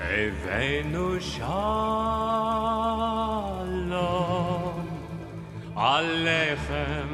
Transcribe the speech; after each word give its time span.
הבאנו 0.00 1.20
שלום 1.20 1.50
עליכם 5.76 7.06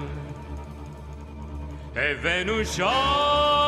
הבאנו 1.97 2.65
שלום 2.65 3.60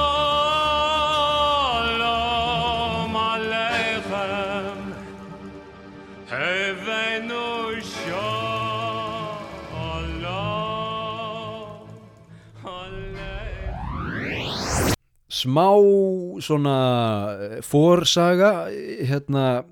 Smá 15.43 15.69
svona 16.43 16.77
eh, 17.35 17.57
forsaga 17.65 18.53
eh, 18.71 19.03
hérna 19.09 19.63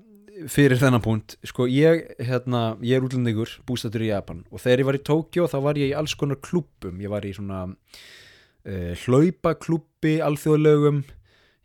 fyrir 0.50 0.80
þennan 0.80 1.02
punkt. 1.04 1.36
Sko 1.46 1.68
ég, 1.70 2.06
hérna, 2.22 2.76
ég 2.82 2.98
er 2.98 3.06
útlendingur 3.06 3.50
bústættur 3.68 4.04
í 4.06 4.10
Japan 4.10 4.44
og 4.50 4.62
þegar 4.62 4.82
ég 4.82 4.88
var 4.88 4.98
í 4.98 5.06
Tókjó 5.08 5.48
þá 5.50 5.58
var 5.68 5.80
ég 5.80 5.92
í 5.92 5.96
alls 5.98 6.16
konar 6.18 6.40
klubbum 6.42 7.02
ég 7.02 7.12
var 7.12 7.26
í 7.26 7.34
svona 7.36 7.64
uh, 7.68 8.92
hlaupaklubbi 9.04 10.16
alþjóðlegum 10.24 11.02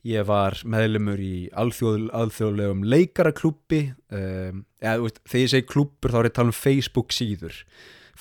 ég 0.08 0.28
var 0.28 0.60
meðlumur 0.68 1.20
í 1.22 1.48
alþjóð, 1.58 2.10
alþjóðlegum 2.16 2.84
leikaraklubbi 2.88 3.82
um, 4.14 4.62
eða, 4.80 5.00
veist, 5.04 5.22
þegar 5.26 5.44
ég 5.44 5.54
segi 5.54 5.70
klubbur 5.72 6.14
þá 6.14 6.20
er 6.20 6.30
ég 6.30 6.34
að 6.34 6.38
tala 6.38 6.54
um 6.54 6.58
Facebook 6.58 7.16
síður. 7.16 7.58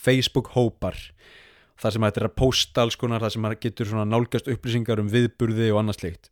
Facebook 0.07 0.53
hópar 0.57 0.99
þar 1.81 1.95
sem 1.95 2.07
þetta 2.07 2.23
er 2.23 2.29
að 2.31 2.39
posta 2.41 2.85
alls 2.85 2.97
konar 3.01 3.25
þar 3.25 3.35
sem 3.35 3.45
maður 3.45 3.61
getur 3.67 3.93
nálgast 4.07 4.49
upplýsingar 4.53 5.03
um 5.03 5.13
viðburði 5.13 5.71
og 5.73 5.83
annað 5.83 6.01
slikt 6.01 6.31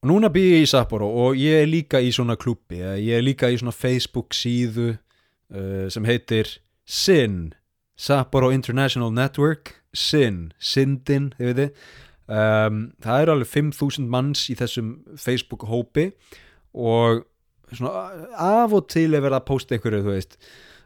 og 0.00 0.10
núna 0.10 0.30
býð 0.32 0.56
ég 0.56 0.66
í 0.66 0.70
Sapporo 0.70 1.08
og 1.24 1.38
ég 1.38 1.62
er 1.62 1.70
líka 1.70 2.00
í 2.00 2.12
svona 2.14 2.38
eða 2.38 2.96
ég 2.98 3.16
er 3.18 3.24
líka 3.24 3.50
í 3.50 3.58
svona 3.60 3.76
Facebook 3.76 4.34
síðu 4.34 4.94
uh, 4.94 5.86
sem 5.92 6.04
heitir 6.08 6.58
SIN 6.86 7.52
Sapporo 8.00 8.50
International 8.50 9.12
Network 9.12 9.76
SIN, 9.92 10.52
Sindin 10.58 11.32
þið 11.36 11.50
veitir 11.50 11.72
um, 12.30 12.84
það 13.02 13.24
eru 13.24 13.34
alveg 13.34 13.50
5.000 13.50 14.08
manns 14.10 14.46
í 14.50 14.56
þessum 14.58 14.94
Facebook 15.18 15.66
hópi 15.68 16.10
og 16.72 17.26
svona 17.70 18.26
af 18.38 18.74
og 18.74 18.88
til 18.90 19.10
er 19.12 19.22
verið 19.22 19.38
að 19.40 19.48
posta 19.50 19.76
einhverju 19.76 20.04
þú 20.06 20.14
veist 20.14 20.38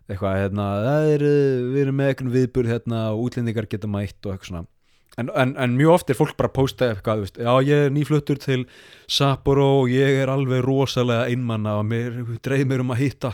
eitthvað 0.08 0.38
hérna, 0.42 0.69
er, 1.14 1.24
við 1.72 1.80
erum 1.86 1.98
með 2.00 2.10
eitthvað 2.12 2.38
viðburð 2.38 2.72
hérna 2.74 3.02
útlendingar 3.16 3.69
geta 3.70 3.91
mætt 3.91 4.20
og 4.27 4.34
eitthvað 4.34 4.50
svona. 4.50 4.66
En, 5.14 5.28
en, 5.38 5.52
en 5.62 5.77
mjög 5.78 5.92
oft 5.94 6.08
er 6.10 6.19
fólk 6.19 6.34
bara 6.34 6.50
að 6.50 6.56
posta 6.56 6.88
eitthvað, 6.91 7.22
veist, 7.22 7.36
já 7.38 7.52
ég 7.62 7.84
er 7.86 7.92
nýfluttur 7.94 8.41
til 8.42 8.64
Sapporo 9.06 9.69
og 9.84 9.92
ég 9.92 10.19
er 10.25 10.32
alveg 10.32 10.64
rosalega 10.66 11.28
einmanna 11.30 11.77
og 11.78 11.86
mér 11.86 12.16
dreif 12.42 12.66
mér 12.66 12.82
um 12.82 12.91
að 12.91 13.05
hitta, 13.05 13.30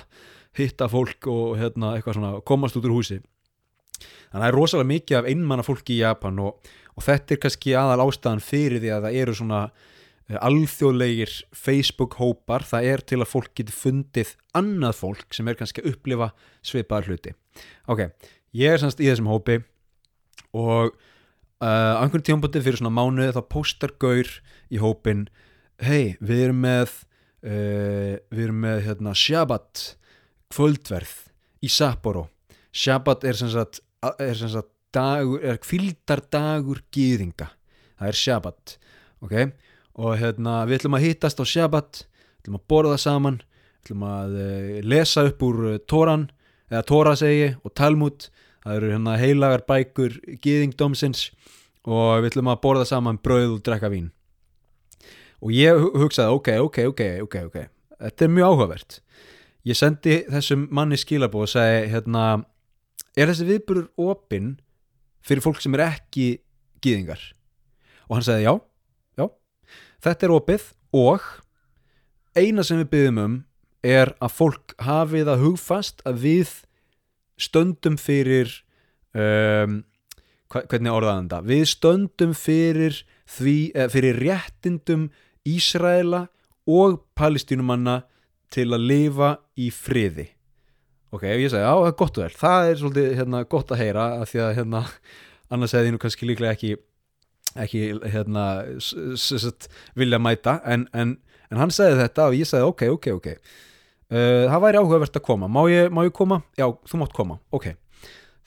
hitta 0.59 0.91
fólk 0.93 1.31
og 1.33 1.55
hérna 1.61 1.95
eitthvað 1.97 2.19
svona, 2.19 2.33
komast 2.45 2.77
út 2.77 2.89
úr 2.89 2.99
húsi. 2.99 3.23
Þannig 4.29 4.37
að 4.37 4.45
það 4.45 4.51
er 4.51 4.59
rosalega 4.59 4.91
mikið 4.93 5.19
af 5.19 5.31
einmanna 5.33 5.65
fólki 5.65 5.97
í 5.97 6.03
Japan 6.03 6.43
og, 6.45 6.75
og 6.95 7.07
þetta 7.07 7.35
er 7.35 7.43
kannski 7.47 7.75
aðal 7.81 8.05
ástæðan 8.05 8.45
fyrir 8.45 8.85
því 8.85 8.93
að 8.95 9.09
það 9.09 9.19
eru 9.23 9.39
svona 9.41 9.63
alþjóðlegir 10.39 11.33
Facebook 11.57 12.15
hópar 12.21 12.63
það 12.67 12.89
er 12.93 13.03
til 13.03 13.21
að 13.21 13.31
fólk 13.33 13.53
geti 13.59 13.75
fundið 13.75 14.35
annað 14.57 14.99
fólk 15.01 15.35
sem 15.35 15.49
er 15.51 15.59
kannski 15.59 15.83
að 15.83 15.95
upplifa 15.95 16.31
svipaðar 16.67 17.11
hluti. 17.11 17.35
Ok, 17.91 18.07
ég 18.57 18.75
er 18.75 18.83
semst 18.83 19.03
í 19.03 19.09
þessum 19.09 19.31
hópi 19.31 19.59
og 20.55 20.95
uh, 20.95 21.95
á 21.99 22.01
einhvern 22.03 22.27
tímabóti 22.27 22.63
fyrir 22.63 22.81
svona 22.81 22.95
mánuði 22.95 23.35
þá 23.37 23.43
postar 23.51 23.95
gaur 24.03 24.31
í 24.71 24.81
hópin 24.83 25.27
hei, 25.83 26.17
við 26.21 26.45
erum 26.47 26.61
með 26.63 26.93
uh, 27.43 28.19
við 28.31 28.45
erum 28.47 28.61
með 28.67 28.85
hérna 28.87 29.15
Shabbat 29.17 29.87
kvöldverð 30.51 31.17
í 31.65 31.71
Sapporo. 31.71 32.29
Shabbat 32.71 33.27
er 33.27 33.39
sem 33.39 33.51
sagt, 33.51 33.83
er 34.19 34.37
sem 34.39 34.51
sagt 34.53 34.71
dagur, 34.95 35.43
er 35.43 35.59
kvildardagur 35.63 36.83
gýðinga 36.95 37.51
það 38.01 38.09
er 38.11 38.19
Shabbat 38.19 38.77
ok, 39.25 39.35
og 39.99 40.19
hérna 40.21 40.61
við 40.69 40.81
ætlum 40.81 40.97
að 40.99 41.07
hittast 41.09 41.41
á 41.43 41.45
Shabbat 41.47 42.03
við 42.05 42.45
ætlum 42.45 42.59
að 42.61 42.67
borða 42.73 42.99
saman 43.01 43.41
við 43.41 43.81
ætlum 43.85 44.05
að 44.11 44.37
uh, 44.37 44.77
lesa 44.87 45.25
upp 45.31 45.43
úr 45.47 45.59
uh, 45.73 45.79
Tóran 45.91 46.29
eða 46.71 46.85
Tóra 46.87 47.17
segi 47.19 47.51
og 47.65 47.75
Talmud 47.75 48.29
það 48.63 48.77
eru 48.77 48.93
hérna 48.95 49.17
heilagar 49.21 49.65
bækur 49.69 50.17
gýðingdómsins 50.45 51.31
og 51.89 52.21
við 52.23 52.31
ætlum 52.35 52.51
að 52.53 52.61
borða 52.63 52.87
saman 52.87 53.19
brauð 53.25 53.57
og 53.57 53.63
drekka 53.65 53.89
vín. 53.91 54.11
Og 55.41 55.55
ég 55.57 55.79
hu- 55.81 55.95
hugsaði 55.97 56.35
ok, 56.37 56.49
ok, 56.67 56.79
ok, 56.93 57.01
ok, 57.25 57.37
ok. 57.49 57.57
Þetta 58.05 58.27
er 58.27 58.33
mjög 58.37 58.51
áhugavert. 58.53 58.99
Ég 59.65 59.77
sendi 59.79 60.19
þessum 60.29 60.67
manni 60.77 60.99
skilabóð 61.01 61.47
og 61.47 61.53
segi 61.55 61.87
hérna 61.95 62.25
er 63.17 63.33
þessi 63.33 63.47
viðburur 63.49 63.89
opinn 63.97 64.59
fyrir 65.25 65.43
fólk 65.45 65.61
sem 65.65 65.75
er 65.77 65.87
ekki 65.89 66.29
gýðingar 66.85 67.21
og 68.09 68.19
hann 68.19 68.25
sagði 68.29 68.45
já, 68.47 68.53
já 68.53 68.61
þetta 70.05 70.27
er 70.27 70.35
opið 70.35 70.67
og 70.97 71.29
eina 72.39 72.65
sem 72.67 72.81
við 72.83 72.91
byggjum 72.95 73.23
um 73.25 73.37
er 73.87 74.13
að 74.21 74.35
fólk 74.37 74.75
hafi 74.85 75.23
það 75.25 75.45
hugfast 75.45 76.03
að 76.09 76.25
við 76.25 76.51
stöndum 77.41 77.97
fyrir 78.01 78.51
um, 79.17 79.81
hvernig 80.53 80.93
orðaðan 80.93 81.31
þetta 81.31 81.41
við 81.49 81.65
stöndum 81.71 82.35
fyrir 82.37 83.01
því, 83.31 83.57
eh, 83.75 83.89
fyrir 83.89 84.21
réttindum 84.21 85.09
Ísraela 85.49 86.27
og 86.69 87.01
palestínumanna 87.17 88.03
til 88.53 88.69
að 88.75 88.87
lifa 88.91 89.31
í 89.57 89.71
friði. 89.73 90.27
Ok, 91.11 91.25
ef 91.27 91.41
ég 91.41 91.51
segi, 91.51 91.65
já, 91.65 91.73
það 91.73 91.89
er 91.89 91.97
gott 91.99 92.19
og 92.19 92.25
vel. 92.25 92.37
Það 92.39 92.69
er 92.69 92.79
svolítið 92.79 93.15
hérna, 93.19 93.43
gott 93.51 93.73
að 93.73 93.81
heyra 93.83 94.05
af 94.21 94.31
því 94.31 94.43
að 94.45 94.53
hérna, 94.59 94.83
annars 95.51 95.75
hefði 95.75 95.95
nú 95.95 96.01
kannski 96.03 96.29
líklega 96.29 96.55
ekki 96.55 96.77
ekki 97.59 97.81
hérna 98.13 98.45
vilja 99.99 100.19
mæta 100.23 100.59
en, 100.65 100.87
en, 100.95 101.17
en 101.51 101.59
hann 101.61 101.73
segði 101.75 101.99
þetta 102.05 102.29
og 102.31 102.37
ég 102.39 102.47
segði 102.49 102.69
ok, 102.71 102.85
ok, 102.97 103.09
ok. 103.19 103.29
Uh, 104.11 104.47
það 104.51 104.63
væri 104.65 104.81
áhugavert 104.81 105.17
að 105.21 105.23
koma. 105.27 105.47
Má 105.51 105.61
ég, 105.71 105.91
má 105.95 106.03
ég 106.07 106.15
koma? 106.17 106.41
Já, 106.59 106.67
þú 106.91 106.99
mátt 107.03 107.13
koma, 107.15 107.37
ok. 107.55 107.69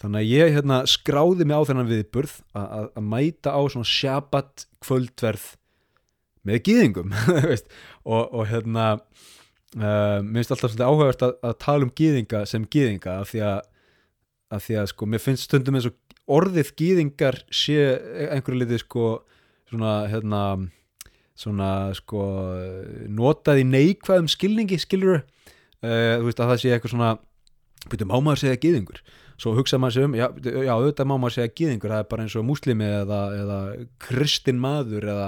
Þannig 0.04 0.20
að 0.20 0.32
ég 0.34 0.56
hérna, 0.58 0.82
skráði 0.90 1.46
mig 1.48 1.56
á 1.56 1.64
þennan 1.70 1.88
viðburð 1.88 2.34
að- 2.60 2.72
að 2.80 2.88
að 3.00 3.06
mæta 3.14 3.54
á 3.56 3.62
svona 3.72 3.88
shabbat 3.88 4.66
kvöldverð 4.84 5.46
með 6.44 6.60
gýðingum 6.68 7.14
og, 8.12 8.24
og 8.36 8.44
hérna 8.52 8.88
uh, 8.98 10.20
mér 10.20 10.42
finnst 10.42 10.52
alltaf 10.52 10.74
svolítið 10.74 10.90
áhugavert 10.90 11.24
að, 11.24 11.38
að 11.48 11.54
tala 11.64 11.88
um 11.88 11.94
gýðinga 11.96 12.42
sem 12.52 12.66
gýðinga 12.68 13.14
af 13.22 13.32
því 13.32 13.44
að, 13.48 13.62
af 14.60 14.66
því 14.68 14.78
að 14.82 14.90
sko, 14.92 15.08
mér 15.14 15.24
finnst 15.24 15.48
stundum 15.48 15.80
eins 15.80 15.88
og 15.88 15.96
orðið 16.32 16.72
gýðingar 16.80 17.42
sé 17.52 17.78
einhverju 18.32 18.64
litið 18.64 18.84
sko 18.86 19.08
svona 19.70 19.94
hérna 20.12 20.44
svona 21.34 21.92
sko 21.98 22.24
notað 23.10 23.64
í 23.64 23.68
neikvæðum 23.68 24.30
skilningi 24.32 24.78
skilur 24.82 25.24
uh, 25.84 26.16
þú 26.22 26.28
veist 26.28 26.42
að 26.42 26.52
það 26.54 26.62
sé 26.62 26.74
eitthvað 26.74 26.94
svona 26.94 27.12
byrju 27.90 28.08
má 28.08 28.16
maður 28.20 28.44
segja 28.44 28.62
gýðingur 28.64 29.02
svo 29.42 29.56
hugsa 29.58 29.80
maður 29.82 29.96
sig 29.98 30.08
um, 30.08 30.16
já, 30.16 30.28
já 30.40 30.72
auðvitað 30.72 31.10
má 31.10 31.16
maður 31.18 31.36
segja 31.40 31.54
gýðingur 31.58 31.94
það 31.94 32.04
er 32.04 32.10
bara 32.14 32.26
eins 32.26 32.38
og 32.38 32.48
múslimi 32.48 32.88
eða, 33.02 33.22
eða 33.42 33.60
kristin 34.06 34.62
maður 34.62 35.10
eða, 35.10 35.28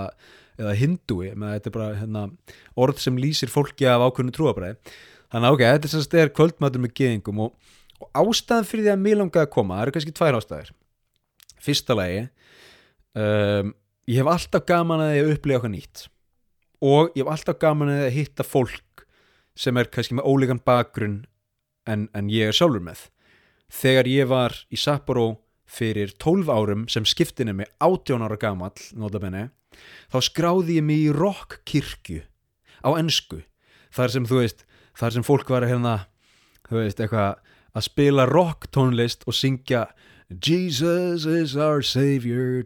eða 0.62 0.78
hindúi 0.80 1.34
með 1.34 1.58
þetta 1.58 1.72
er 1.72 1.76
bara 1.80 1.90
hérna, 2.00 2.26
orð 2.86 3.02
sem 3.04 3.20
lýsir 3.20 3.52
fólki 3.52 3.90
af 3.90 4.06
ákveðinu 4.06 4.38
trúabræði 4.38 4.78
þannig 5.34 5.50
að 5.50 5.58
ok, 5.58 5.66
þetta 5.66 6.04
er 6.06 6.24
er 6.24 6.34
kvöldmatur 6.38 6.86
með 6.86 6.96
gýðingum 7.02 7.46
og, 7.48 7.76
og 8.00 8.22
ástæðan 8.22 8.70
fyrir 8.70 8.88
því 8.88 8.94
að 8.94 9.06
mér 9.08 9.22
langaði 9.24 9.48
að 9.50 9.54
koma, 9.58 9.80
það 9.80 9.88
eru 9.88 9.98
kannski 9.98 10.18
tvær 10.22 10.40
ástæður 10.40 10.74
fyrsta 11.66 11.98
lagi 11.98 12.28
um, 13.18 13.74
ég 14.06 14.22
hef 14.22 14.30
alltaf 14.30 14.66
gaman 14.70 15.04
að 15.08 15.16
ég 15.18 15.32
upplifa 15.36 15.58
eitthvað 15.58 15.74
nýtt. 15.74 16.04
Og 16.86 17.16
ég 17.16 17.24
hef 17.24 17.32
alltaf 17.34 17.60
gaman 17.62 17.94
að 17.94 18.04
ég 18.06 18.18
hitta 18.20 18.46
fólk 18.46 19.06
sem 19.56 19.78
er 19.80 19.90
kannski 19.90 20.18
með 20.18 20.28
ólíkan 20.30 20.62
bakgrunn 20.66 21.24
en, 21.88 22.08
en 22.14 22.30
ég 22.30 22.52
er 22.52 22.56
sjálfur 22.56 22.84
með. 22.84 23.08
Þegar 23.72 24.10
ég 24.12 24.30
var 24.30 24.56
í 24.70 24.78
Sapporo 24.78 25.28
fyrir 25.66 26.14
12 26.22 26.52
árum 26.54 26.86
sem 26.92 27.08
skiptin 27.08 27.50
er 27.50 27.58
mig 27.58 27.72
18 27.82 28.22
ára 28.22 28.38
gamall 28.38 28.76
notabenni, 28.94 29.48
þá 30.12 30.20
skráði 30.28 30.78
ég 30.78 30.86
mig 30.86 31.08
í 31.08 31.14
rockkirkju 31.16 32.22
á 32.86 32.90
ensku. 33.00 33.42
Þar 33.96 34.14
sem 34.14 34.28
þú 34.30 34.42
veist, 34.44 34.66
þar 35.00 35.16
sem 35.16 35.26
fólk 35.26 35.50
var 35.50 35.66
að 35.66 35.74
hérna, 35.74 35.96
þú 36.68 36.82
veist, 36.84 37.02
eitthvað 37.02 37.42
að 37.76 37.88
spila 37.90 38.28
rock 38.30 38.70
tónlist 38.72 39.26
og 39.28 39.36
syngja 39.36 39.88
Jesus 40.30 41.26
is 41.26 41.56
our 41.56 41.84
Savior. 41.84 42.64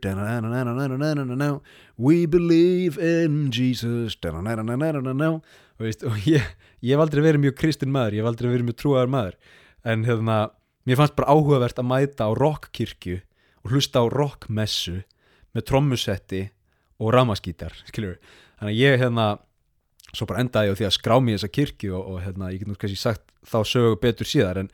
We 1.98 2.26
believe 2.26 2.98
in 2.98 3.52
Jesus. 3.52 4.16
Veist, 5.80 6.04
og 6.04 6.16
ég, 6.28 6.44
ég 6.84 6.92
hef 6.92 7.02
aldrei 7.04 7.24
verið 7.24 7.44
mjög 7.44 7.58
kristinn 7.60 7.92
maður, 7.92 8.18
ég 8.18 8.24
hef 8.24 8.30
aldrei 8.32 8.50
verið 8.52 8.66
mjög 8.68 8.78
trúaðar 8.82 9.12
maður. 9.12 9.36
En 9.88 10.04
hefna, 10.08 10.38
mér 10.88 11.00
fannst 11.00 11.16
bara 11.16 11.36
áhugavert 11.36 11.80
að 11.80 11.88
mæta 11.88 12.28
á 12.28 12.32
rockkirkju 12.36 13.20
og 13.64 13.72
hlusta 13.72 14.04
á 14.04 14.06
rockmessu 14.12 14.98
með 15.56 15.68
trommusetti 15.72 16.42
og 17.00 17.14
ramaskítar. 17.16 17.76
Þannig 17.96 18.20
að 18.68 18.76
ég 18.76 19.00
hefna, 19.04 19.30
svo 20.12 20.28
bara 20.28 20.44
endaði 20.44 20.76
á 20.76 20.78
því 20.80 20.90
að 20.90 20.96
skrá 20.98 21.16
mér 21.24 21.40
þessa 21.40 21.54
kirkju 21.60 21.96
og, 21.96 22.04
og 22.12 22.24
hefna, 22.28 22.52
ég 22.52 22.64
get 22.64 22.72
nú 22.72 22.80
kannski 22.80 23.00
sagt 23.00 23.24
þá 23.48 23.60
sögu 23.68 24.00
betur 24.04 24.28
síðar. 24.28 24.60
En, 24.60 24.72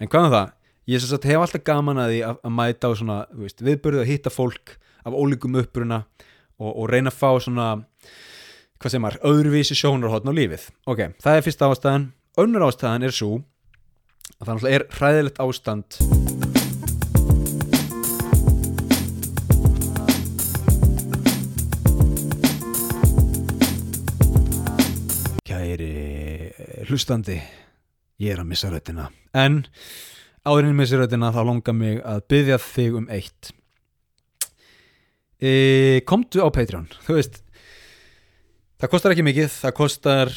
en 0.00 0.12
hvað 0.12 0.28
er 0.28 0.36
það? 0.36 0.52
Ég 0.82 0.98
sagt 0.98 1.28
hef 1.30 1.38
alltaf 1.38 1.62
gaman 1.62 1.98
að 2.02 2.08
því 2.10 2.16
að, 2.26 2.38
að 2.42 2.52
mæta 2.58 2.88
á 2.90 2.92
svona 2.98 3.16
veist, 3.38 3.60
viðbörðu 3.62 4.00
að 4.02 4.08
hitta 4.08 4.30
fólk 4.34 4.72
af 5.06 5.14
ólíkum 5.14 5.54
uppruna 5.60 6.00
og, 6.58 6.72
og 6.72 6.88
reyna 6.90 7.12
að 7.12 7.20
fá 7.20 7.28
svona 7.38 7.66
hvað 8.82 8.94
sem 8.96 9.06
er, 9.06 9.18
öðruvísi 9.30 9.76
sjónarhóttn 9.78 10.26
á 10.26 10.34
lífið. 10.34 10.64
Ok, 10.90 11.04
það 11.22 11.38
er 11.38 11.46
fyrsta 11.46 11.68
ástæðan. 11.70 12.08
Önnur 12.42 12.66
ástæðan 12.66 13.06
er 13.06 13.14
svo 13.14 13.38
að 14.42 14.50
það 14.50 14.66
er 14.72 14.86
hræðilegt 14.98 15.38
ástand. 15.46 16.02
Kæri 25.46 25.92
hlustandi 26.90 27.38
ég 28.18 28.34
er 28.34 28.42
að 28.42 28.50
missa 28.50 28.74
röddina. 28.74 29.12
En 29.30 29.62
áðurinn 30.42 30.76
missa 30.78 30.98
röddina 30.98 31.32
þá 31.34 31.42
longar 31.46 31.76
mig 31.76 32.00
að 32.02 32.22
byggja 32.32 32.58
þig 32.62 32.96
um 32.98 33.08
eitt. 33.12 33.52
E, 35.42 36.02
komdu 36.06 36.42
á 36.42 36.48
Patreon. 36.54 36.88
Þú 37.06 37.18
veist 37.18 37.42
það 38.82 38.92
kostar 38.94 39.14
ekki 39.14 39.26
mikið, 39.26 39.50
það 39.54 39.76
kostar 39.78 40.32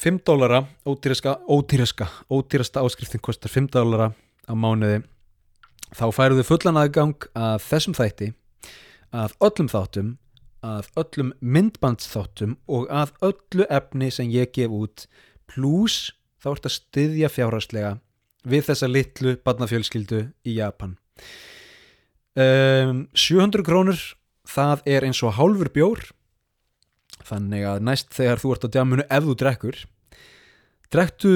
5 0.00 0.20
dólara 0.26 0.64
ódýraska, 0.88 1.36
ódýraska, 1.46 2.08
ódýrasta 2.32 2.82
áskriftin 2.82 3.22
kostar 3.22 3.52
5 3.52 3.70
dólara 3.76 4.10
á 4.48 4.52
mánuði. 4.52 5.02
Þá 5.94 6.06
færuðu 6.10 6.44
fullan 6.48 6.80
aðgang 6.80 7.28
að 7.38 7.60
þessum 7.68 7.94
þætti 7.94 8.32
að 9.14 9.36
öllum 9.46 9.70
þáttum 9.70 10.14
að 10.64 10.88
öllum 10.98 11.32
myndbandsþáttum 11.44 12.56
og 12.72 12.88
að 12.88 13.12
öllu 13.28 13.66
efni 13.68 14.08
sem 14.10 14.32
ég 14.32 14.50
gef 14.56 14.72
út. 14.72 15.04
Pluss 15.46 16.14
þá 16.40 16.54
ert 16.54 16.68
að 16.68 16.76
styðja 16.78 17.30
fjárhagslega 17.30 17.92
við 18.44 18.68
þessa 18.68 18.90
litlu 18.90 19.36
barnafjölskyldu 19.44 20.20
í 20.46 20.58
Japan. 20.58 20.98
Um, 22.34 23.06
700 23.14 23.64
krónur 23.66 24.00
það 24.48 24.84
er 24.90 25.06
eins 25.06 25.22
og 25.24 25.36
hálfur 25.38 25.70
bjór. 25.74 26.04
Þannig 27.24 27.64
að 27.68 27.84
næst 27.88 28.12
þegar 28.14 28.42
þú 28.42 28.54
ert 28.54 28.66
á 28.66 28.72
djámunu 28.74 29.04
ef 29.08 29.28
þú 29.28 29.36
drekkur 29.40 29.82
drektu 30.94 31.30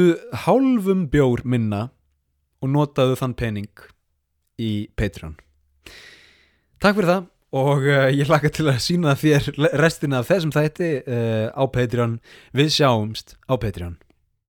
hálfum 0.45 1.09
bjór 1.11 1.43
minna 1.49 1.89
og 2.63 2.71
notaðu 2.71 3.17
þann 3.19 3.35
pening 3.39 3.85
í 4.59 4.89
Patreon. 4.99 5.39
Takk 6.79 6.99
fyrir 6.99 7.11
það 7.11 7.25
og 7.59 7.87
uh, 7.89 8.11
ég 8.13 8.29
laka 8.29 8.51
til 8.53 8.69
að 8.69 8.83
sína 8.85 9.15
þér 9.19 9.49
restina 9.81 10.21
af 10.21 10.29
þessum 10.29 10.53
þætti 10.55 10.91
uh, 11.01 11.49
á 11.55 11.65
Patreon. 11.75 12.19
Við 12.55 12.75
sjáumst 12.77 13.39
á 13.49 13.55
Patreon 13.57 13.97